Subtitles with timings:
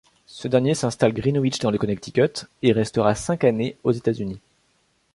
[0.25, 4.39] Ce dernier s'installe Greenwich dans le Connecticut et restera cinq années aux États-Unis.